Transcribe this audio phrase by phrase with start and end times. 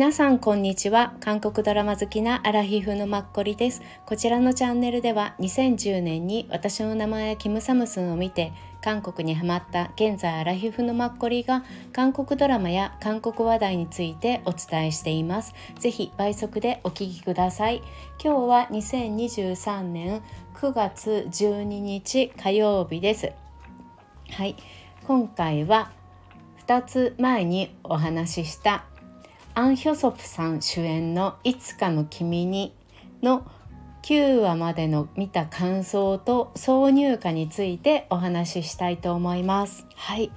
[0.00, 1.12] 皆さんこんにちは。
[1.20, 3.82] 韓国ドラマ好きなアラヒフのマッコリです。
[4.06, 15.52] こちらのチャンネルでは2010年に私の名前キムサムスンを見て韓国にハマった現在アラヒフのマッコリが韓国ドラマや韓国話題についてお伝えしています。
[15.78, 17.82] ぜひ倍速でお聞きください。
[18.24, 20.22] 今日は2023年
[20.54, 23.32] 9月12日火曜日です。
[24.30, 24.56] はい。
[25.06, 25.92] 今回は
[26.66, 28.86] 2つ前にお話しした
[29.54, 32.74] アン・ヒョソプさん主演の「いつかの君に」
[33.22, 33.44] の
[34.02, 39.86] 9話までの見た感想と挿入歌についてお話ししたいと思います。
[39.94, 40.30] はい。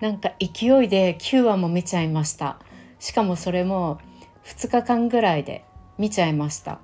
[0.00, 2.58] なんか勢いで9話も見ちゃいました。
[2.98, 3.98] しかもそれも
[4.44, 5.64] 2日間ぐらいで
[5.98, 6.78] 見ちゃいました。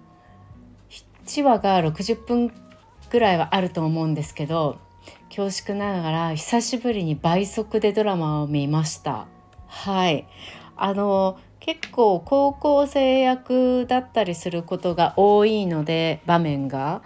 [1.26, 2.52] 1話が60分
[3.10, 4.78] ぐらいはあると思うんですけど
[5.28, 9.26] 恐縮ながら久しぶりに倍速でドラマを見ました。
[9.66, 10.26] はい。
[10.76, 17.02] あの結構高校生役だったりすることが多いので場面が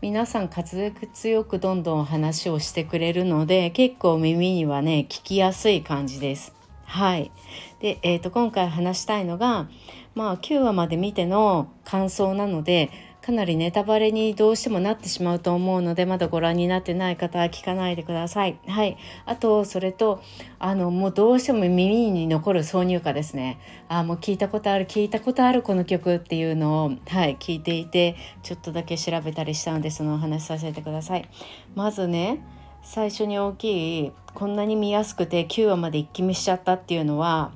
[0.00, 6.54] 皆さん滑舌強くどんどん話をしてくれるので結構耳にはね聞きやすい感じです。
[6.84, 7.32] はい
[7.80, 9.68] で、えーと今回話したいのが、
[10.14, 12.92] まあ、9話まで見ての感想なので
[13.26, 18.60] かなりネタバレにどうしてもなってしまうと思うのでまだご覧になってない方は聞かないでください。
[18.68, 20.22] はい、あとそれと
[20.60, 23.58] あのもうどうしても耳に残る挿入歌ですね。
[23.88, 31.28] あもう聞いたことある聞いたことあるこの曲っていうのを、はい、聞いていてちょっとだけ調べたりしたのでそのお話しさせてください。
[31.74, 32.46] まずね
[32.84, 37.50] 最初に大きいこんなに見やすくて9話まで一気見しちゃったっていうのは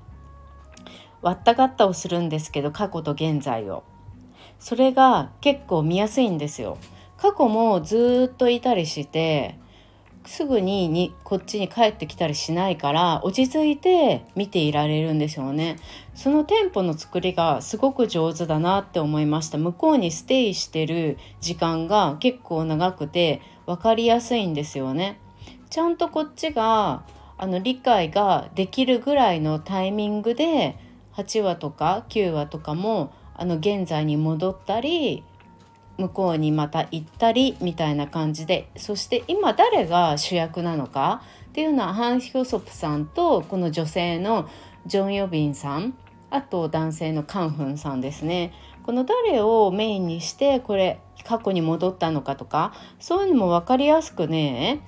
[1.23, 3.84] 割ったがったをするんですけど過去と現在を。
[4.61, 6.78] それが結構見やすいんですよ。
[7.16, 9.58] 過去もずっといたりして
[10.27, 15.77] すぐににこっちに帰ってきたりしないから落ち着いて見ていられるんですよね。
[16.14, 19.58] そのテンポの作りがすごく上手だなって思いました。
[19.58, 25.19] 向こうにステイしてる時間が結構長くて分かりやすいんですよね。
[25.70, 27.04] ちゃんとこっちが
[27.38, 30.76] あの理解ができるぐらいのタイミングで
[31.16, 35.25] 8話とか9話とかもあの現在に戻ったり
[35.97, 44.49] 向こうにまた行ったりみたいな感じでそして今誰が主役なのかっていうのはハン・ヒョソプさんとこの女性の
[44.87, 45.95] ジョン・ヨビンさん
[46.29, 48.53] あと男性のカンフンさんですね。
[48.84, 54.81] この誰をメインにしてこれ過去に戻ったのかとかそういうのも分かりやすくね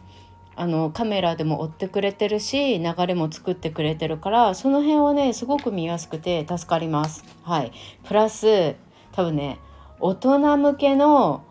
[0.55, 7.25] あのカメラでも追ってくれてるし流れも作ってくれてるからその辺はねすごく見やすくて助かります。
[7.43, 7.73] はい、
[8.05, 8.77] プラス
[9.13, 9.59] 多分ね
[10.01, 11.45] 大人向けの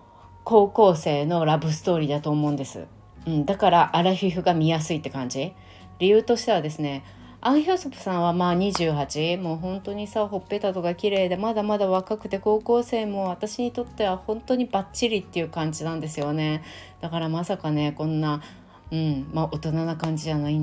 [0.43, 2.85] 高校生のラブストーリーだと思うんです。
[3.25, 5.53] うん、だからアラフィフが見やすいって感じ。
[5.99, 7.03] 理由としてはですね
[7.43, 16.63] アン・ヒョソプさんはまあ28もう本当にさほっぺたとか綺麗でまだまだ若くて高校生も私にとっては本当にバッチリっていう感じなんですよね
[17.01, 18.43] だからまさかねこんな
[18.91, 20.59] うんまあ、大人な感じじゃない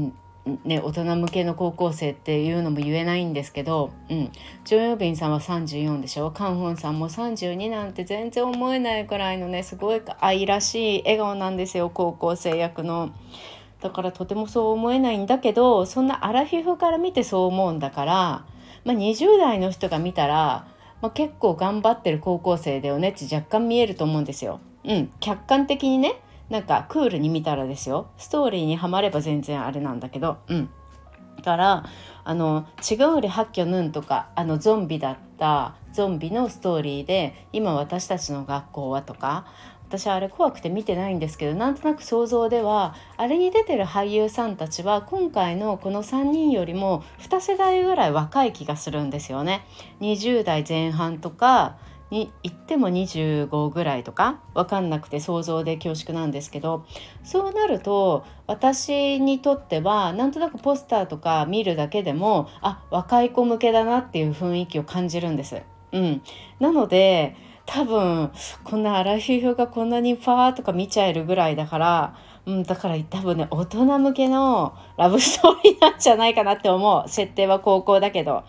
[0.65, 4.31] ね大人向けの高校生っていうのも言えないんですけど、うん、
[4.65, 6.31] ジョン・ヨビンさんは34でしょ？
[6.31, 13.11] カン・フンさんも32なんて全然思えないくらいのねすごい愛らしい笑顔なんですよ高校生役の。
[13.81, 18.13] だからとてもそう思えないんだけどそんなアラフィフから見てそう思うんだから、
[18.85, 20.67] まあ、20代の人が見たら、
[21.01, 24.59] まあ、結構頑張ってる高校生だよねって若干見えると思うんですよ。
[24.85, 28.11] うん、客観的にねなんかクールに見たらですよ。
[28.17, 30.39] ストーリーにはまれば全然あれなんだけど。
[30.49, 30.71] うん。
[31.43, 31.85] から
[32.25, 39.47] あの「違うり発狂ヌン」とかあのゾンビだったゾンビのストーリーで今私たちの学校はとか
[39.89, 49.65] 私はあれ怖くて見てないんですけどなんとなく想像ではあれに出てる俳優さんたちは今回のこの3人よりも2世代ぐらい若い気がするんですよね。
[50.01, 51.77] 20代前半とか
[52.11, 56.87] に行っても25ぐらいとか分かんなくて想像で恐縮なんですけど
[57.23, 65.63] そうなると私にとってはなんとなくポスターとか見るだけでもあ若い子向けだなっていう雰囲気を感じるんです。
[65.93, 66.23] うん、
[66.61, 67.37] なので
[67.67, 68.31] 多分
[68.65, 72.15] こんなアラフィフがこんなにパーとか見ちゃえるぐらいだから、
[72.47, 77.09] うん、だから多分ね大人向けのラブストーリーなんじゃないかなって思う。
[77.09, 78.45] 設定は高校だけど。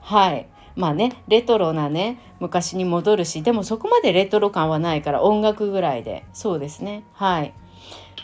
[0.00, 0.48] はい。
[0.76, 6.24] まあねレトロなね昔に戻るしでもそこまでレトロ感はないから音楽ぐらいで。
[6.32, 7.02] そうですね。
[7.14, 7.54] はい、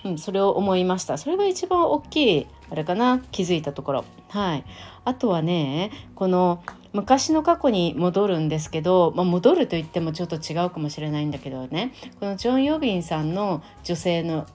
[0.04, 1.18] うん、それを思いました。
[1.18, 4.04] それが一番大きいあれかな気づいたところ。
[4.28, 4.64] はい。
[5.04, 6.62] あとはねこの
[6.92, 11.94] 昔の過去に戻るんですけど、まあ、戻ると言ってもちょっと違うかもしれないんだけどね。
[12.20, 14.46] このジョン・ヨビンさんの女性の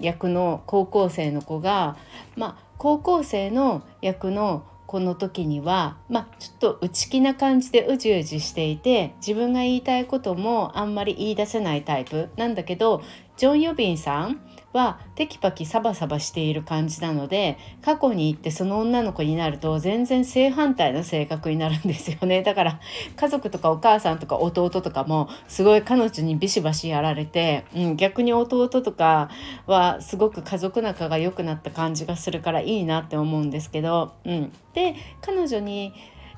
[0.00, 1.96] 役の高校生の子が、
[2.36, 13.02] まあ、高校生の役のこの時にはまあちょっと内気な感じでうじうじしていて自分が言いたいこともあんまり言い出せないタイプなんだけど
[13.36, 14.40] ジョン・ヨビンさん
[14.74, 22.42] はテキパキサバサバしている感じなので過去に行ってその女の子になると全然正反対の性格になるんですよね。
[22.44, 22.80] だから
[23.16, 29.30] 家族とかお母さんとか弟とかもすごい彼女にビシバシやられて、うん、逆に弟とか
[29.66, 35.92] はすごく家族仲が良くなった感じがするからいいなって思うんですけど、うん、で彼女に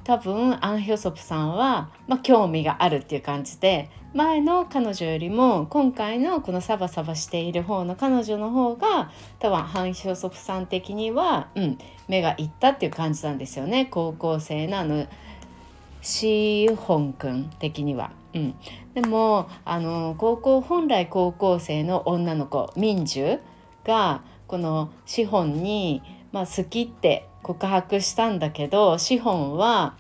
[0.05, 11.79] 多分アン・ヒョソプさんは、まあ、興味があるっていう感じで前の彼女よりも今回のこのサバサバしている方の彼女の方が多分ハン・ヒョソプさん的には、うん、
[12.09, 15.07] 目がいったっていう感じなんですよね高校生のあの
[16.01, 18.11] シーホン君的には。
[18.33, 18.55] うん、
[18.95, 23.41] でもあの高校本来高校生の女の子ミンジュ
[23.85, 26.01] がこのシホンに、
[26.33, 29.95] まあ、好きって告白したんだけどシホンは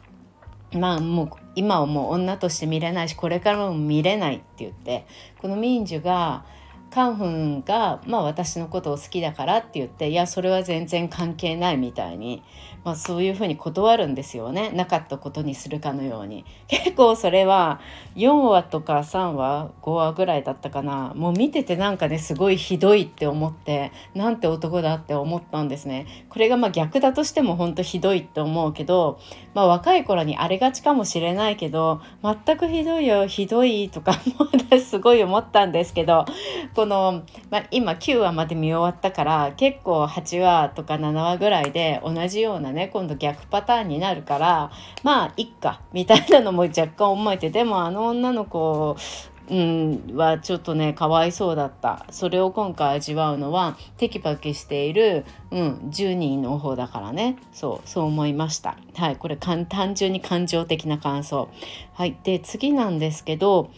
[0.72, 5.06] まあもう今はもう女として見れないしこれからも見れないって言って
[5.40, 6.44] このミンジュが
[6.90, 12.42] カンフンが、まあ、私のことを好きだからって言っていやそれは全然関係ないみたいに
[12.86, 14.70] まあ、そういうふうに断るんですよね。
[14.70, 16.44] なかったことにするかのように。
[16.68, 17.80] 結構それは
[18.14, 21.12] 4話とか3話5話ぐらいだったかな。
[21.16, 26.06] もう見ててなんかねすごいひどいって思ってなんて男だって思ったんですね。
[26.28, 29.18] これがまあ逆だとしても本当ひどいって思うけど、
[29.52, 36.24] まあ、若い頃にあれがちかもしれないけど全くひどいよひどいとか も私すごい思ったんですけど
[36.76, 44.70] この、まあ、今9話まで見終わったから結構8話とか7話ぐらいで同じようなねね今度逆パターンになるから
[45.02, 48.96] まあいっかみたいなのも若干思えてでもあの女の子
[49.48, 52.04] うん、はちょっとねかわいそうだった。
[52.10, 57.36] それを今回味わうのはテキパキしている、うん、10人の方だからね。
[57.52, 58.76] そうそう思いました。
[58.94, 61.48] はいこれ単純に感情的な感想。
[61.94, 63.70] はいで次なんですけど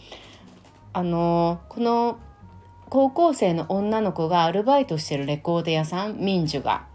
[0.93, 2.17] あのこの
[2.89, 6.88] 高校生の女の子がアルバイトしてるレコード屋さん民樹が。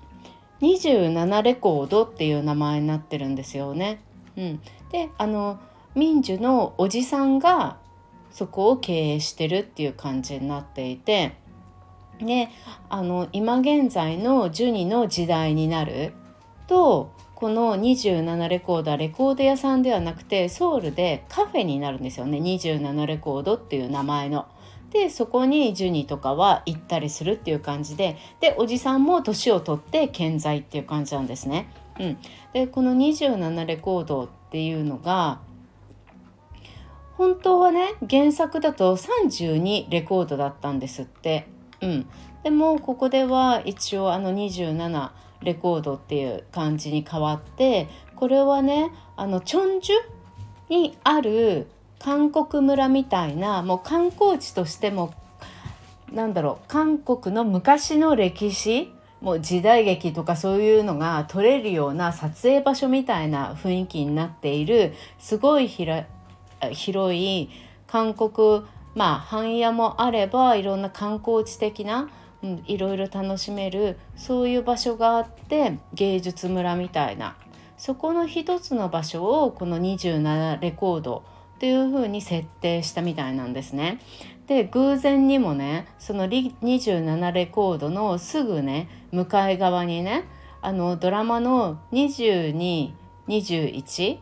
[0.60, 4.00] 27レコードっていう名前になってるんですよね。
[4.36, 4.60] うん、
[4.90, 5.58] であの
[5.94, 7.76] 民樹のおじさんが
[8.30, 11.36] そこを経営してるっていう感じになっていて
[12.18, 12.48] で
[12.88, 16.12] あの今現在のジュニの時代になる
[16.66, 24.46] とこの27レコードはレコード屋さんではなくてソウルでカフェになるんですよね27レコードっていう名前の。
[24.94, 31.68] でそこにジュニとかは行ったりするっていう感じででおじさんも年を取って健在っていう感じなんですね。
[31.98, 32.18] うん、
[32.52, 35.40] でこの27レコードっていうのが
[37.16, 41.48] 本当はね原作だと32レコードだったんですって。
[41.80, 42.06] うん、
[42.44, 45.10] でもここでは一応あの27
[45.42, 49.96] レコードっていう感じに変わってこれはねあのチョンジュ
[50.70, 51.66] にある
[52.04, 55.14] 韓国村みたいなもう観光地としても
[56.12, 58.92] なんだろう韓国の昔の歴史
[59.22, 67.48] もう時代劇とかそういうのが撮れるような撮影場所みたいな雰囲気になっているすごい広い
[67.86, 68.64] 韓国
[68.94, 72.10] まあ半屋もあればいろんな観光地的な、
[72.42, 77.34] うん、いろいろ楽しめるそういう場所があって芸術村みたいな。
[77.76, 84.00] そこの一つの場所をこの27レコードっていう風に設定したみたいなんですね。
[84.46, 90.24] で偶然にもねその27レコードのすぐね向かい側にね
[90.60, 94.18] あのドラマの2221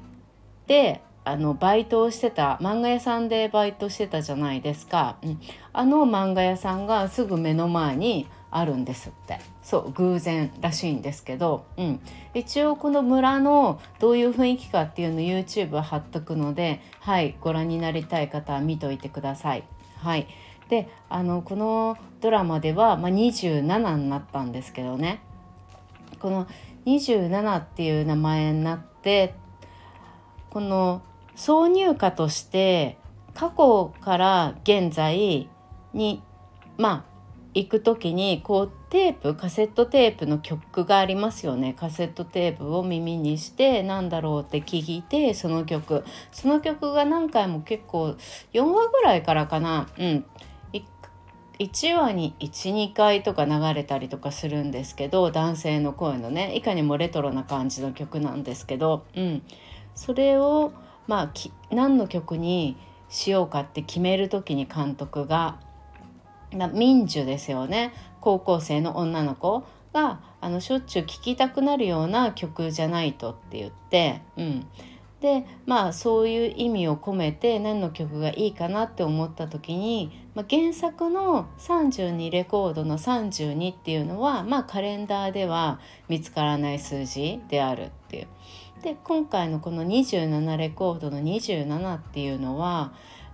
[0.67, 5.41] であのバイトをしてた漫画屋さんでバイトしてたじゃないですか、うん、
[5.73, 9.41] あの漫画屋さんがすぐ目の前にあるんですって。
[9.63, 12.01] そう偶然らしいんですけど、うん、
[12.35, 19.65] 一応この村のどういう雰囲気かっていうの YouTube 貼っとくのではいご覧になりたい方は見といてください。
[19.97, 20.27] はい。
[20.69, 25.21] であのこのドラマでは、まあ、27になったんですけどね。
[26.21, 26.47] この
[26.87, 29.35] 27っていう名前になって
[30.51, 31.03] この
[31.37, 32.99] 挿入歌として
[33.35, 35.49] 過去から現在
[35.95, 36.23] に
[36.77, 37.12] まあ
[37.55, 41.75] 行く時にこうテープカセットテープの曲がありますよね。
[41.75, 46.05] カセットテープを耳にしてなんだろうって聞いてその曲。
[46.31, 48.17] その曲が何回も結構
[48.53, 49.89] 4話ぐらいからかな。
[49.99, 50.25] うん。
[51.59, 56.57] 1話に12回とか流れたりとかするんですけど男性の声のね。
[56.57, 59.43] いかにもレトロな感じの曲なんですけど、うん、
[59.95, 60.73] それを
[61.07, 61.33] まあ
[61.71, 62.77] 何の曲に
[63.09, 65.61] しようかって決める時に監督が
[66.73, 74.67] 民樹ですよね高校生の女の子があのしょっちゅう聴きたくなるような曲じゃないとって言って、うん、
[75.21, 85.79] でまあそういう意味を込めて何の曲がいいかなって思った時に、まあ、原作の32レコードの32っていうのは、まあ、カレンダーでは
[86.09, 88.29] 見つからない数字であるっていう。
[88.83, 92.93] で今回のこの27レコードの27っていうのは、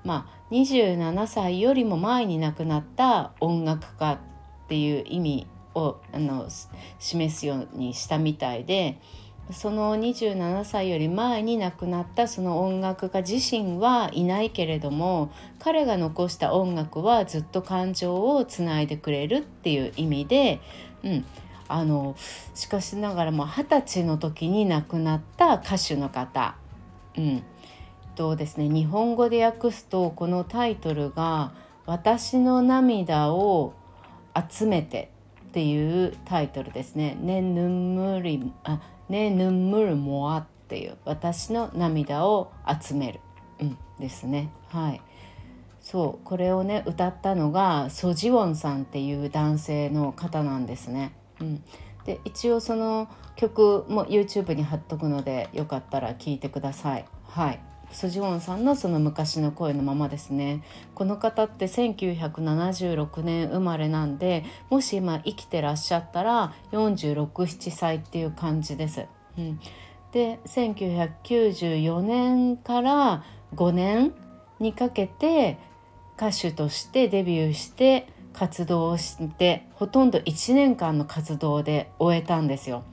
[0.08, 4.18] まあ、27歳よりも前に亡くなった音楽家っ
[4.66, 6.48] ていう意味をあの
[6.98, 8.98] 示すようにしたみたいで。
[9.50, 20.60] その27歳より前に亡くなったその音楽家自身はいないけれども彼が残した音楽はずっと感情をつないでくれるっていう意味で、
[21.02, 21.24] うん、
[21.66, 22.14] あの
[22.54, 26.54] しかしながらも二十歳の時に亡くなった歌手の方、
[27.16, 27.42] うん、
[28.18, 31.52] とですね日本語で訳すとこのタイトルが
[31.86, 33.74] 「私の涙を
[34.50, 35.12] 集めて」
[35.46, 37.16] っていうタイトルですね。
[37.20, 43.20] ねぬむりあねぬむるもあっていう私の涙を集める、
[43.60, 44.50] うん、ですね。
[44.66, 45.00] はい。
[45.80, 51.62] そうこれをね歌ったのがソジウォンさんっていう男性の方なんですね、うん、
[52.04, 57.04] で一応その曲も YouTube に貼っとくのでよかったら聴いてください。
[57.28, 57.67] はい。
[57.92, 60.62] ソジウォンさんのその昔の声のままですね
[60.94, 69.06] この方って1976年生まれなんでもし今生きてらっしゃったら467歳っていう感じです。
[69.38, 69.60] うん、
[70.12, 74.12] で1994年から5年
[74.60, 75.58] にかけて
[76.16, 82.84] 歌手としてデビューして活動をしてほとんど1年間の活動で終えたんですよ。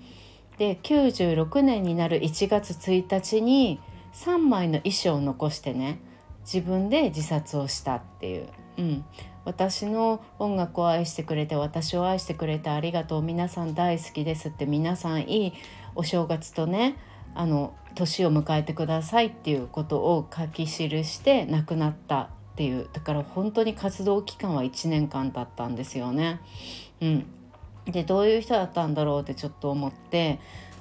[0.57, 3.79] で96年になる1月1日に
[4.15, 6.00] 3枚の遺書を残してね
[6.41, 9.05] 自分で自殺をしたっていう、うん、
[9.45, 15.53] 私の音楽を愛してくれて私を愛してくれてありがとう皆さん大好きですって皆さんいい
[15.95, 16.98] お正月とね
[17.34, 22.88] あの年を迎えてくださいっていうことを書き記して亡くなったっていう。
[22.93, 26.39] だから本当に活動期間は1年間だったんですよね。
[27.01, 27.25] うん、
[27.86, 30.39] でどういう人だったんだろうってちょっと思って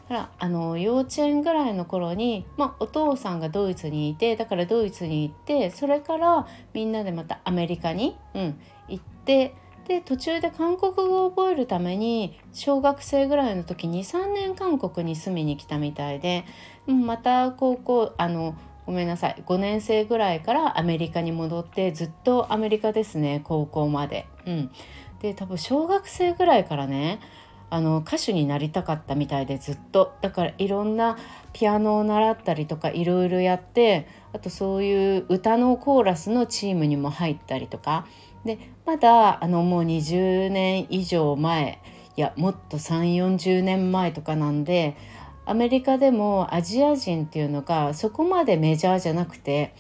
[0.09, 8.59] らあの幼稚園ぐらいの頃に、まあ、お父さんがドイツにいてだからドイツに行ってそれからみんなでまたアメリカに、うん、
[8.89, 9.55] 行って
[9.89, 16.45] で途中で韓国語を覚えるために小学生ぐらいの時に3年韓国に住みに来たみたいで、
[16.87, 18.57] うん、また高校あの
[18.87, 24.27] ごめんなさい5年生ぐらいからアメリカに戻ってずっとアメリカですね高校まで。
[24.47, 24.71] うん、
[25.21, 27.21] で多分小学生ぐらいからね
[27.75, 30.15] あの歌手になりたかったみたいでずっと。
[30.21, 31.19] だからいろんな
[31.53, 38.07] ピアノを習ったりとかいろいろやってあとそういう歌のコーラスのチームにも入ったりとか。
[38.45, 41.81] でまだあのもう20年以上前
[42.17, 44.97] いやもっと3 4 0年前とかなんで
[45.45, 49.75] アメリカでもアジア人っていうのがそこまでメジャーじゃなくて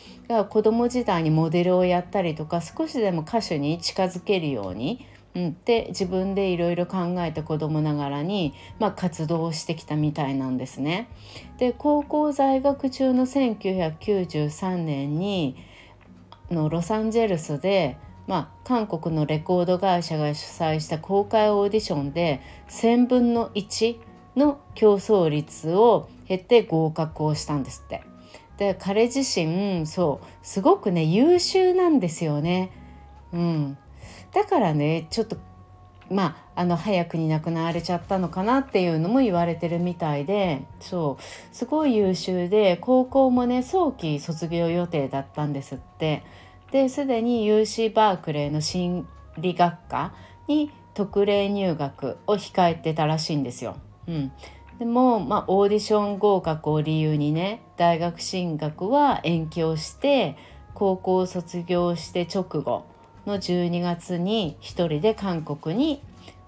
[0.49, 11.09] 子供時代にモデルをやったりとか少しでも歌手に近づけるようにうん、で自分でいろいろ考えて子供ながらに、まあ、活動してきたみたいなんですね。
[11.59, 15.57] で高校在学中の1993年に
[16.51, 23.99] のロサンゼルスで、まあ、韓国のレコード会社が主催した公開オーディションで1,000分の1
[24.37, 28.03] の競争率を経て合格をしたんですって。
[28.57, 32.71] で彼自身そうすごくね優秀なんですよね。
[33.33, 33.79] うん、
[34.35, 35.37] だからねちょっと
[36.11, 41.23] まあ、あの早くに亡くなられちゃったのかなっていうのも言われてるみたいでそう。
[41.55, 46.23] すごい優秀で高校もね早期卒業予定だったんですって。
[46.71, 49.07] ですでに UC バークレーの心
[49.39, 50.13] 理学科
[50.49, 53.77] に特例入学を控えてたらしいんですよ。
[54.07, 54.33] うん、
[54.79, 60.37] でも、まあ、オーディション合格を理由にね大学進学は延期をして
[60.75, 62.85] 高校を卒業して直後
[63.27, 66.03] の12月に1人で韓国に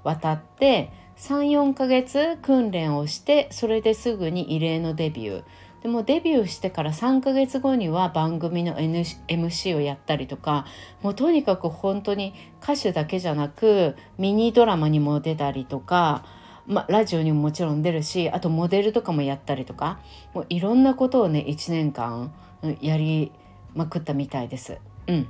[0.05, 5.45] 渡って34ヶ月訓練をしてそれですぐに異例のデビュー
[5.83, 10.67] でもデビューしてから3ヶ月後には番組の MC をやったりとか
[11.03, 16.25] もうとにかく本当に歌手だけじゃなくミニドラマにも出たりとか、
[16.67, 20.01] まラジオにももちろん出るしあとモデルとかもやったりとか
[20.35, 22.33] もういろんなことをね1年間
[22.81, 23.31] やり
[23.75, 24.79] まくったみたいです。
[25.07, 25.29] うん、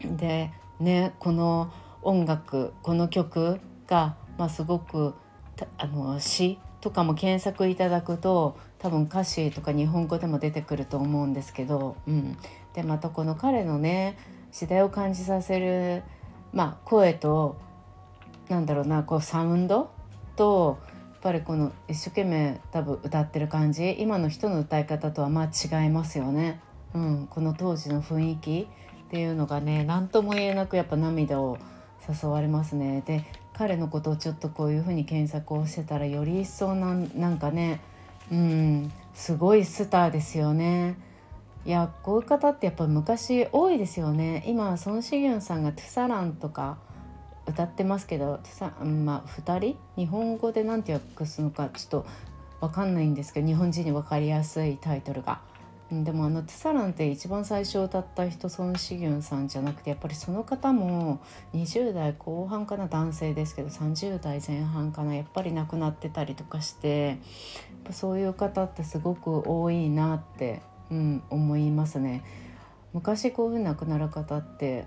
[0.00, 5.14] でねこの音楽この曲が、まあ、すごく
[5.76, 12.36] あの詩とかも検索いただくと多分歌詞とか日本語でも出てくると思うんですけど、うん、
[12.74, 14.16] でまたこの彼のね
[14.52, 16.04] 時代を感じさせる、
[16.52, 17.60] まあ、声と
[18.48, 19.90] なんだろうなこうサウンド
[20.36, 26.60] とやっぱりこの一生懸命多分歌ってる感じ今の人の歌い方とはまあ違いますよね。
[26.94, 28.68] うん、この当時の雰囲気
[29.08, 31.56] っていうのがね何とも言えなくやっぱ涙を
[32.06, 33.02] 誘われますね。
[33.06, 33.24] で
[33.54, 37.80] 彼のことをちょっとこういうふうに検索をしてたらより一層なんなんかね
[38.30, 40.98] うんすごいスターですよね。
[41.64, 46.76] いやこういう方ってやっぱ昔多いですよね今孫子元さんが「トゥサラン」とか
[47.46, 49.76] 歌ってますけどさ、まあ、2人？
[49.96, 52.06] 日本語で何て訳すのかちょっと
[52.60, 55.40] 分かんないんですけど日本人に分かりやすいタイトルが。
[55.90, 61.20] でもあの「トゥサラン」って一番最初歌った人孫子元さんじゃなくてやっぱりその方も
[61.54, 67.18] 20代後半かな男性ですけど30代前半かなやっぱり亡くなってたりとかしてやっ
[67.84, 72.22] ぱそういう方ってすごく多いなってうん、思いますね。
[72.92, 74.86] 昔こういうふうに亡くなる方って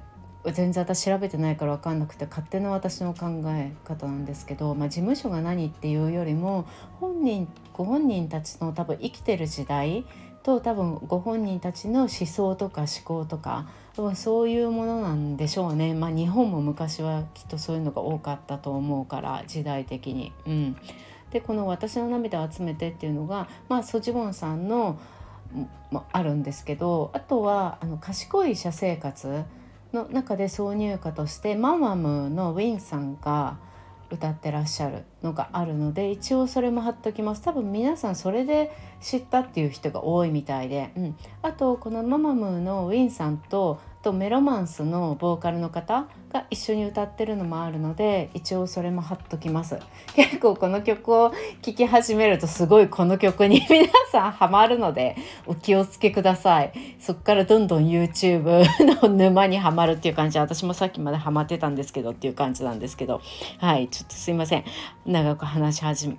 [0.54, 6.66] 全然私調べてないから分かんなくて勝手な私の考え方なんですけど、まあ、事務所が何っていうよりも
[7.00, 10.04] 本人ご本人たちの多分生きてる時代
[10.44, 15.94] と多分ご本人たちの思想とか思考とか多分そういうものなんでしょうね。
[15.94, 20.32] まあ、日本も昔はきっとそういうのが多かったと思うから時代的に。
[20.46, 20.78] うん、
[21.32, 24.98] でこの「私の涙を集めて」っていうのが、まあ、ソジボンさんの
[25.92, 29.44] 「もあるんですけどあとはあの賢い社生活
[29.94, 33.58] の中で挿入歌としてマンマムのウィンさんが
[34.12, 37.42] 歌ってらっしゃるのがあるので一応それも貼っときます。
[37.42, 49.78] 多分皆さんそれで知ったっていう人が多いみたいで、うん、あとこのママムーのウィンさんととメロマンスのボーカルの方が一緒に歌ってるのもあるので一応それも貼っときます。
[50.16, 51.32] 結構この曲を
[51.62, 55.16] 聴き始めるとすごいこの曲に皆さんハマるので
[55.46, 56.72] お気をつけください。
[57.00, 58.66] そっからどんどん YouTube
[59.04, 63.22] の沼にはまるっていう感じ私もさっきまでハマってたんですけどっていう感じなんですけど。
[63.60, 64.64] はいちょっとすいません。
[65.06, 66.18] 長く話し始め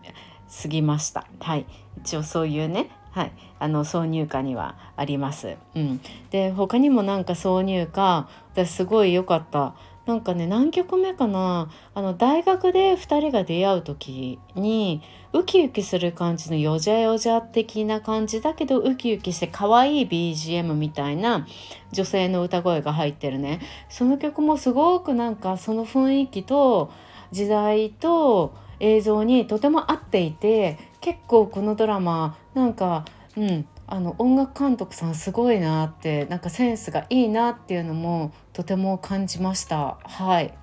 [0.49, 1.27] すぎました。
[1.41, 1.67] はい
[1.99, 5.57] 一応そういうねはい、あの挿入歌にはあります。
[5.75, 9.75] うん、で他にもなんか挿入歌私すごい良かった。
[10.07, 15.01] なんかね何曲目かなあの大学で2人が出会う時に
[15.33, 21.47] ウキウキする感じのよじゃよじゃ的な感じだけどウキウキして可愛い BGM みたいな
[21.93, 26.91] 女性の歌声が入ってるねその曲もすごくなんかその雰囲気と
[27.31, 33.05] 時代と映像にとても合っていて結構このドラマなんか
[33.37, 39.99] うんあの音楽監督さんすごいなってなんかセンスがいいなっていうのもとても感じました。
[40.05, 40.55] はい。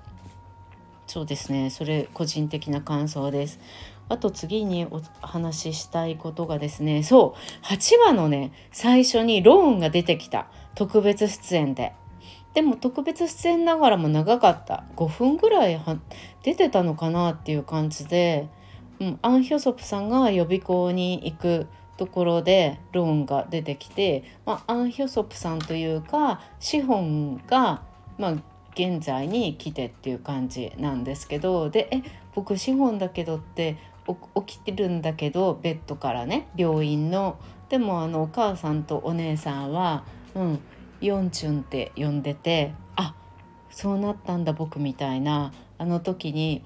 [1.06, 1.70] そうですね。
[1.70, 3.60] それ個人的な感想です。
[4.08, 10.48] あと次にお話ししたいことがですねそう8話のね最初にローンが出てきた。
[10.74, 11.92] 特別出演で。
[12.54, 14.84] でも特別出演ながらも長かった。
[14.96, 15.80] 5分ぐらい
[16.42, 18.48] 出てたのかなっていう感じで
[19.00, 21.66] うん、アン・ヒョソプさんが予備校に行く
[22.00, 27.82] ところでローンが出てきて、まあ、アン・ヒョソプさんというか資本が、
[28.16, 28.32] まあ、
[28.72, 32.02] 現在に来てっていう感じなんですけどでえ
[32.34, 33.76] 僕資本だけどって
[34.46, 37.38] 起きてるんだけどベッドからね病院の。
[37.68, 40.60] でもあのお母さんとお姉さんは、うん、
[41.02, 43.14] ヨンチュンって呼んでてあ
[43.70, 45.52] そうなったんだ僕みたいな。
[45.76, 46.64] あの時に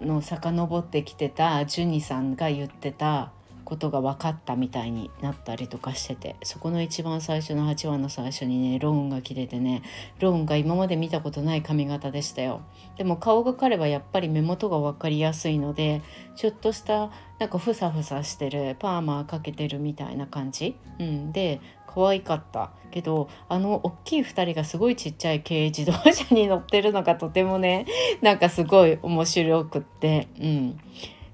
[0.00, 3.30] あの遡ってきてたジュニさんが言ってた
[3.64, 9.82] ことが分かったみたいになったりとかしててそこの一番最初の8話の最初にねローンが切れてね
[10.20, 12.62] ローンが今まで見たことない髪型でしたよ。
[12.96, 16.02] でも顔が彼はやっぱり目元が分かりやすいので
[16.36, 22.72] ちょっとしたなんかふさふさしてるパーマかけてるみたいな感じ、うん、で可愛かった。
[22.90, 27.86] けどあの大きい2人がすごいちっちゃい軽自動車に乗ってるのがとてもね
[28.22, 30.28] なんかすごい面白くって。
[30.40, 30.80] うん。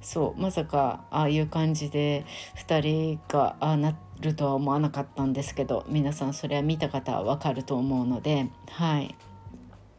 [0.01, 2.25] そうまさかああいう感じで
[2.67, 2.81] 2
[3.17, 9.15] 人がああなるとは思わなかったんですけど皆さんそれは見た方はわかると思うのではい。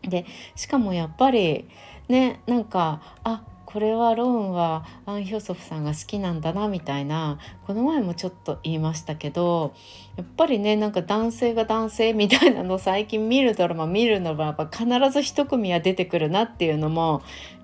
[0.04, 1.68] でしかもやっぱり
[2.08, 9.74] ねなんかあこれはローンはアン・ヒョソフさんが好きなんだなみたいなこの前もちょっと言いましたけど
[10.18, 17.22] やっぱりねなんか男性が男性みたいなの最近見るドラマ見るのは必ず一組は出てくるなっていうのも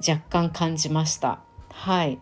[0.08, 1.40] 若干感じました。
[1.74, 2.20] はい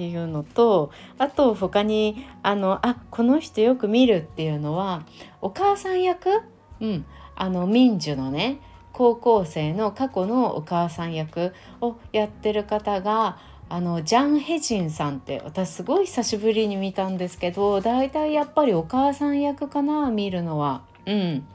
[0.00, 5.04] っていうのとあと他にあのあこの人よく見るっていうのは
[5.42, 6.40] お母さん役、
[6.80, 7.04] うん、
[7.36, 8.62] あの民樹のね
[8.94, 13.36] 高校生の過去のお母さん役をやってる方が
[13.68, 20.82] あのジャン・ヘジンさんって私すごい久しぶりに見たんですけど大体やっぱりお母さん役かな見るのは。
[21.04, 21.46] うん。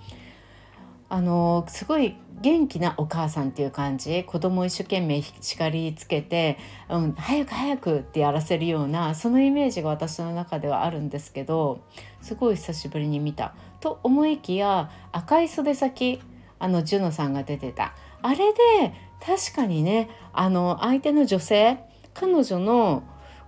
[1.09, 11.81] あのすごい元気なお母さんっていう感じ子供一生懸命叱りつけて、うん、早く早くってやらせるようなそのイメージが私の中ではあるんですけど
[12.21, 13.55] すごい久しぶりに見た。
[13.79, 16.21] と思いきや赤い袖先
[16.59, 18.93] あのジュノさんが出てたあれで
[19.25, 21.79] 確かにねあの相手の女性
[22.13, 23.03] 彼女の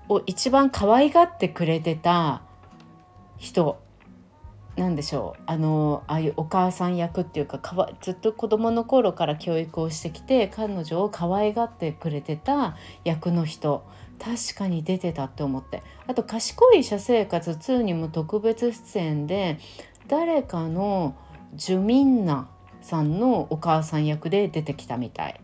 [0.10, 2.42] を一番可愛がってくれてた
[3.38, 3.80] 人
[4.78, 5.42] なんでしょう。
[5.48, 13.84] あのああいうお母さん役っていうかかわずっと子どもの頃から教育をしてきて彼女を可愛がってくれてた役の人
[14.20, 15.82] 確かに出てたって思って。
[16.06, 19.58] あと「賢い社生活2」にも特別出演で
[20.08, 21.16] 誰かの
[21.56, 22.48] ジュミンナ
[22.82, 25.42] さんのお母さん役で出てきたみたい。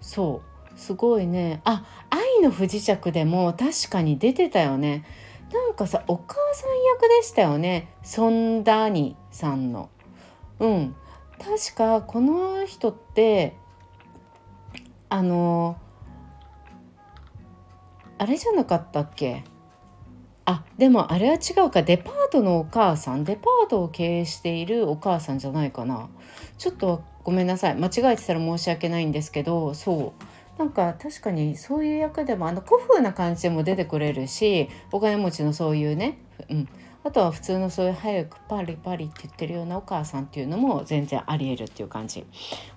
[0.00, 0.78] そう。
[0.78, 1.62] すごいね。
[1.64, 5.04] あ愛の不時着でも確かに出てたよね。
[5.52, 7.88] なんかさお母さん役でしたよね。
[8.02, 9.90] ソンダーニさんの。
[10.58, 10.94] うん。
[11.38, 13.54] 確かこの人って
[15.08, 15.76] あの
[18.18, 19.44] あれじゃなかったっけ？
[20.46, 21.82] あでもあれは違うか。
[21.82, 23.24] デパートのお母さん？
[23.24, 26.08] デパートを経営しているお母さんじゃないかな。
[26.58, 27.74] ちょっとごめんなさい。
[27.74, 30.24] 間違えてたら申し訳ないんですけどそう。
[30.58, 36.68] なんか確かにそういう役でもあの古風な感じでも出てくれるしお金持ちのそういうね、うん、
[37.04, 42.24] あとは普通のそういう早くパリパリって言ってるようなお母さんっていうのも全然ありえるっていう感じ。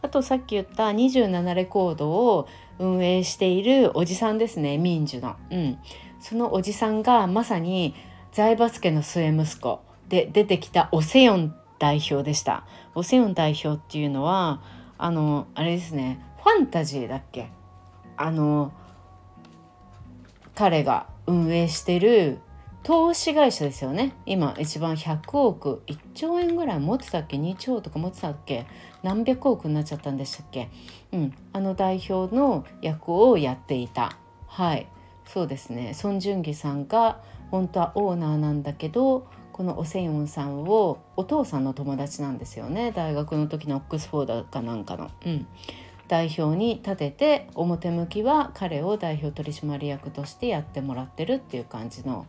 [0.01, 2.47] あとさっき言った27レコードを
[2.79, 5.77] 運営しているおじさんですね民樹の、うん、
[6.19, 7.95] そのおじさんがまさに
[8.33, 12.65] 財閥家の末息子で出てきたオセヨン代表でした。
[12.93, 14.61] オセヨン代表っていうのは
[14.97, 17.49] あのあれですねファンタジーだっけ？
[18.21, 18.73] あの
[20.53, 22.39] 彼が運営してる
[22.83, 24.13] 投資会社ですよね。
[24.25, 28.65] 今一番100億1兆円ぐらい持ってたっけ？2兆とか持ってたっけ？
[29.03, 30.69] 何百億になっちゃったんでしたっけ？
[31.13, 31.33] うん。
[31.53, 34.17] あの代表の役をやっていた。
[34.47, 34.87] はい。
[35.25, 35.93] そうですね。
[35.93, 42.91] ソン・ジュンギさんが本当はオーナーなんだけどこのオセヨンさんをお父さんの友達なんですよね。
[42.91, 45.09] 大学の時のオックスフォードかなんかの。
[45.25, 45.47] うん。
[46.09, 52.25] 代表に立てて表向きは彼を代表取締役としてやってもらってるっていう感じの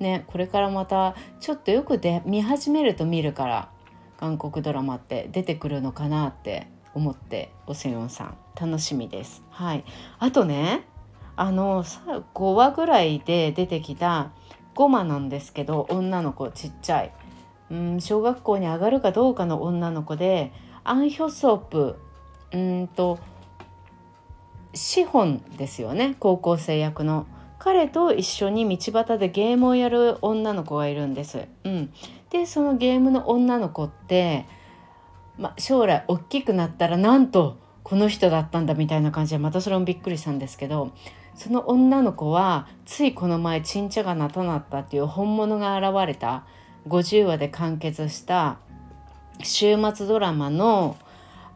[0.00, 3.70] ねこれからまたちょっとよくで見始めると見るから
[4.18, 9.44] 韓国ドラマって出てくるのかなって思っておせよんさん楽しみです。
[9.48, 9.84] はい、
[10.18, 10.84] あとね
[11.36, 14.32] あの5話ぐらいで出てきた
[14.74, 17.12] ゴマなんですけど女の子ちっちゃい
[17.70, 21.96] うん小学校に上がるかどうかの女の子でアン・ヒョソープ
[22.52, 23.18] うんと
[24.74, 27.26] 資本ですよね高校生役の。
[27.58, 31.46] 彼と一緒に道端でゲームをやる女の子がいるんです。
[31.64, 31.92] うん、
[32.30, 34.46] でそのゲームの女の子って、
[35.36, 40.92] ま、将来大きくなったらなんとこの人だったんだみたいな感じでまたそれもびっくりしたんですけど
[41.34, 46.44] その女の子はついこの前ちんちゃがなたなったっていう本物が現れた。
[46.88, 48.58] 50話で完結した
[49.42, 50.96] 週末ドラマの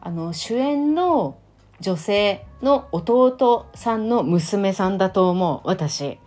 [0.05, 1.35] あの主演の
[1.79, 6.19] 女性の弟さんの娘さんだと思う私、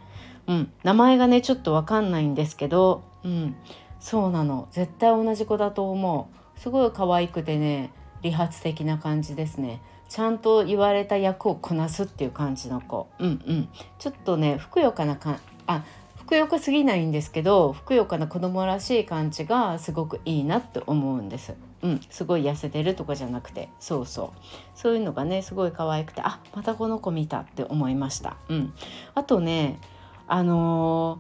[0.48, 3.54] うん、名前がねちょっと分かんないんですけど、うん、
[4.00, 4.66] そうなの。
[4.72, 6.60] 絶対同じ子だと思う。
[6.60, 9.80] すごい可愛くてね理髪的な感じですね。
[10.08, 13.06] ちゃんと言われた役をこなすっていう感じの子。
[13.20, 13.68] うんうん。
[14.00, 15.38] ちょっとねふくよかなか
[15.68, 15.84] あ
[16.28, 21.54] ふくよかすぎないんですけどふくよかな子供らしい感じがすごくいいなって思うんです。
[21.80, 23.70] うん、すごい痩せてるとかじゃなくて。
[23.80, 24.40] そうそう。
[24.74, 28.36] そういうのがねすごい可愛くてあまたこの子見たって思いました。
[28.50, 28.74] うん、
[29.14, 29.80] あとね
[30.26, 31.18] あの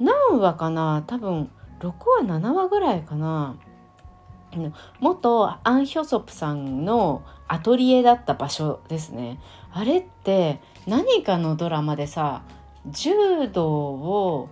[0.00, 3.54] ー、何話かな多分6話7話ぐらいかな。
[4.98, 9.38] 元アン・ヒョソプさんのアトリエだった場所ですね。
[9.70, 12.42] あれって何かのドラマでさ
[12.90, 14.50] 柔道を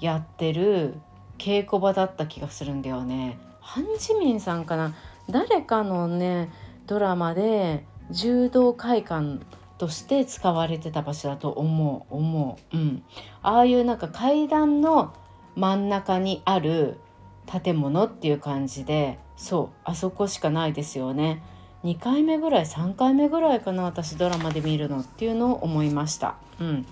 [0.00, 0.94] やってる
[1.38, 3.38] 稽古場だった気がするんだよね。
[3.60, 4.94] ハン・ジミンさんかな。
[5.28, 6.50] 誰かのね
[6.86, 9.40] ドラマで柔道会館
[9.78, 12.14] として使われてた場所だと思う。
[12.14, 12.76] 思う。
[12.76, 13.02] うん。
[13.42, 15.14] ああいうなんか階段の
[15.56, 16.98] 真ん中にある
[17.46, 19.76] 建物っていう感じでそう。
[19.84, 21.42] あそこしかないですよね。
[21.84, 26.36] 2回目ぐらい3回目ぐらいかな私ドラマで見るのっていうのを思いました。
[26.60, 26.86] うん。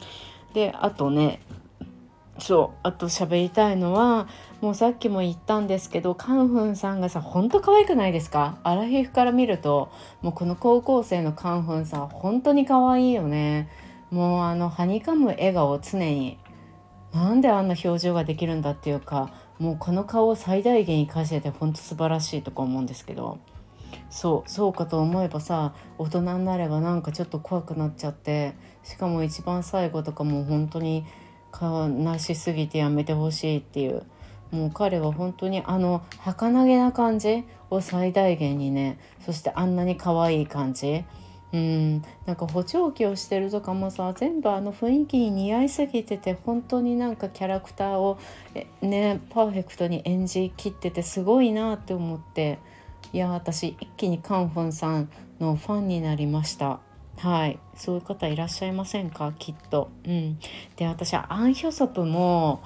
[0.55, 1.41] であとね
[2.39, 4.27] そうあと喋りたいのは
[4.61, 8.59] もうさっきも言ったんですけどカンフンさんがさほんと可愛くないですか？
[8.63, 9.91] アラヒフから見ると
[10.23, 13.69] もうこの高校生のカンフンさん本当に可愛いよね。
[14.11, 16.39] もうあのはにかむ笑顔常に
[17.13, 23.39] なんであんな表情ができるんだっていうかもうこの顔を最大限生かしててほんと素晴らしいとか思うんですけど。
[24.09, 31.05] そうそうかと思えばさ大人になればなんかちょっと怖くなっちゃってしかも一番最後とかもう本当に
[31.61, 34.03] 悲しすぎてやめてほしいっていう。
[34.51, 41.05] もう彼は本当にあの儚げな感じを最大限にねそしてあんなに可愛い感じ。
[41.53, 42.03] うん。
[42.27, 48.19] なんか補聴器をしてるとかもさ全部あの雰囲気に似合いすぎてて本当になんかキャラクターを
[48.83, 52.59] ねパーフェクトに演じきっててすごいなって思って。
[53.13, 56.81] いや私一気にカンフォンさんのファンになりました。
[57.21, 57.59] はい。
[57.75, 59.33] そういう方いらっしゃいませんか？
[59.39, 59.91] きっと。
[60.07, 60.39] うん、
[60.77, 62.63] で私はアン・ヒョソプも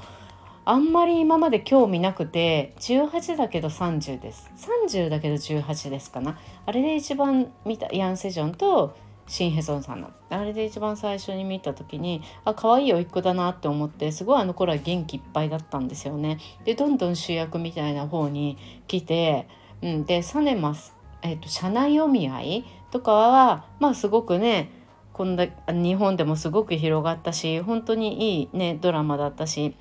[0.65, 4.51] あんまり今まで興味なくて18だけど30です。
[4.57, 6.39] 30だけど18ですかな。
[6.67, 10.11] あれで一番見たヤン・セジョンとシン・ヘソンさんの。
[10.31, 16.39] あれで一番最初に見た時にあ可愛いおいっ子だなって思ってすごいあの頃は元気いっぱいだったんですよね。
[16.65, 19.49] でどんどん主役みたいな方に来て、
[19.83, 22.65] うん、でサネマス、えーと、社内お見合い
[22.95, 24.71] とかはまあすごくね
[25.13, 29.77] こんだ日本でもすごく広がったし本当にいいねドラマだったし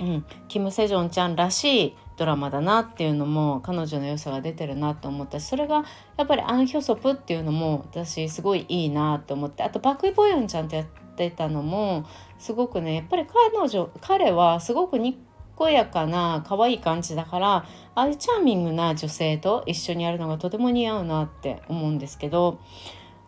[0.00, 5.84] うん、キム・セジョンちゃんらしいドラマだなっていうのも彼女の良さが出てるなと思ったしそれが
[6.16, 12.04] やっぱりアン・ヒョソプっていうのも私すごいいいなと思ってあとパク・イ・ボヨンちゃんとやってたのも
[12.36, 15.22] すごくねやっぱり彼女彼はすごくに
[15.62, 22.58] っこやかな可愛い感じだからああいうチャーミングな女性と一緒にやるのがとても似合うなって思うんですけど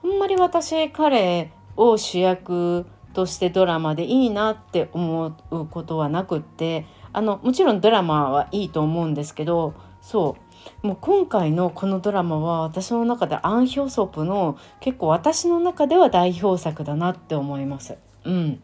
[0.03, 10.37] あんまり私彼を主役としてドラマでいいなって思うことはなくってあのもちろんドラマはいいと思うんですけどそ
[10.83, 17.97] うもう今回のこのドラマは私の中でアン・ヒョソプの結構私の中では代表作だなって思います。
[18.25, 18.61] うん、い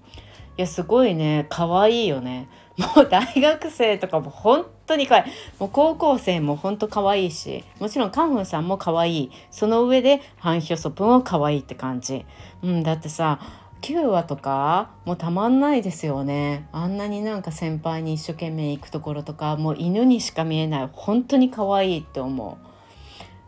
[0.57, 2.49] やすごいね可愛いよね。
[2.77, 5.25] もう大学生とかも本当に可愛い。
[5.59, 9.31] もう高校生も本当可愛いしもちろんカンフンさんも可愛い。
[9.51, 12.25] その上でハン・ヒョソプも可愛いって感じ。
[12.63, 13.41] うん、だってさ
[13.83, 16.69] 9話とかもうたまんないですよね。
[16.73, 20.89] あんなになんか先輩に一生懸命行くところとかもう犬にしか見えない。
[20.93, 22.71] 本当に可愛いって思う。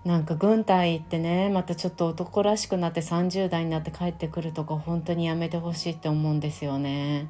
[0.09, 7.29] なんか軍隊行ってねまたちょっと男らしくなって30代になって帰ってくるとか本当にやめてほしいって思うんですよね。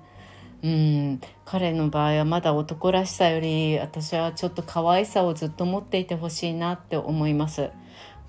[0.63, 1.21] うん。
[1.45, 7.71] 彼の場合はまだ男らしさより私はちょっと可愛さをずっと持っていてほしいなって思います。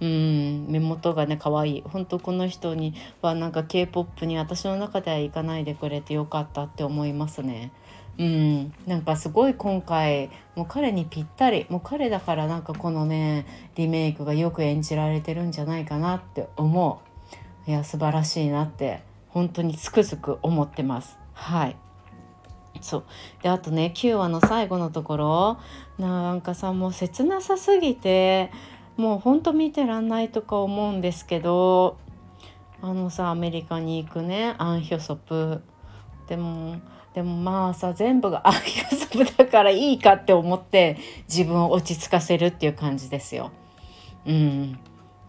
[0.02, 0.66] うん。
[0.68, 1.84] 目元がね可愛い。
[1.86, 7.72] 本当この人にはなんか k p o p に私の中では行かないでくれてよかったって思いますね。
[8.18, 8.74] うん。
[8.88, 17.02] なんかすごい今回もう彼にぴったりもう彼だからなんかこのねリメイクがよく演じられてるんじゃないかなって思
[17.68, 17.70] う。
[17.70, 21.20] いや素晴らしいなって本当につくづく思ってます。
[21.34, 21.78] はい。
[22.84, 23.04] そう。
[23.42, 25.58] であとね9話の最後のところ
[25.98, 28.52] なんかさもう切なさすぎて
[28.98, 31.98] もうほんと見てらんないとか思うんですけど
[32.82, 35.62] あのさアメリカに行くねアン・ヒョソプ。
[36.28, 36.78] でも
[37.14, 43.52] でもまあさ全部が アン・ヒョソプだからいいかって思って自分を落ち着かせるっていう感じですよ。
[44.26, 44.80] うん。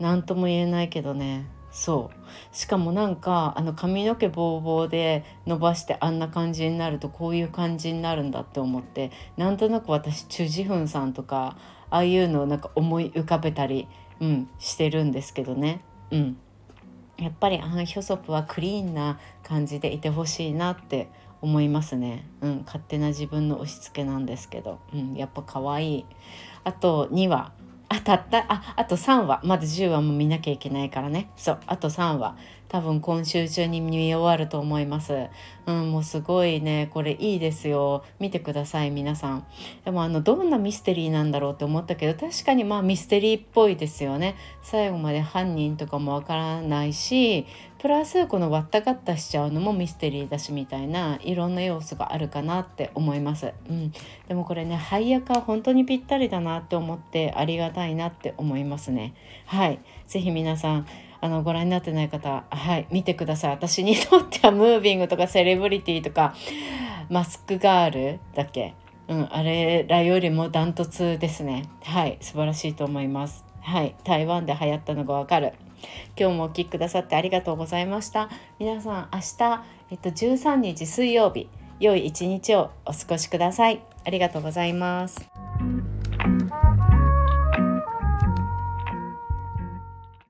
[0.01, 1.47] 何とも言えないけどね。
[1.75, 2.57] そう。
[2.57, 11.57] しかもなんかあの髪の毛ボーボーで伸ばしてあんな感じになるとこういう感じになるんだって思ってなんとなく私チュ・ジフンさんとか
[11.91, 13.89] ああいうのをなんか思い浮かべたり、
[14.21, 15.81] うん、してるんですけどね。
[16.13, 16.37] うん、
[17.19, 21.09] やっぱりアン・ヒョソプはクリーンな感じでいてほしいなって
[21.43, 26.07] 思いますね、うん、勝手な自分の押し付けなんですけど、うん、やっぱ可愛い。
[26.63, 27.53] あと2話
[27.89, 28.45] あたった。
[28.49, 29.41] ああと3話。
[29.45, 31.31] まだ10話も見なきゃいけないからね。
[31.37, 32.37] そうあと3話。
[32.75, 35.29] 多分今週中に見終わると思います。
[35.67, 38.03] うん、もうすごいね、これいいですよ。
[38.19, 39.47] 見てください、皆さん。
[39.85, 44.35] でもあの、どんなミステリーなんだろうって思ったけど、確かにまあミステリーっぽいですよね。
[44.61, 47.47] 最後まで犯人とかもわからないし、
[47.79, 53.53] プラスこの割ったかったしちゃうのもミステリーだしみたいないろんな要素があるかなって思います。
[53.69, 53.93] うん、
[54.27, 59.15] でもこれね配役は本当にぴったりだなって思ってありがたいなって思いますね。
[59.45, 60.87] はい、ぜひ皆さん
[61.25, 63.51] あのご覧になってない方はい見てください。
[63.53, 66.35] 私にとってはムービングとかセレブリティとか
[67.09, 68.75] マスクガールだっけ？
[69.09, 71.65] うんあれらよりもダントツですね。
[71.83, 73.43] はい素晴らしいと思います。
[73.63, 75.55] はい台湾で流行ったのがわかる。
[76.19, 78.29] 今日もお聴きくださってありがとうございました。
[78.59, 81.49] 皆さん明日、えっと、13日水曜日
[81.81, 83.83] 良い一日をお過ごしください。
[84.05, 85.27] ありがとうございます。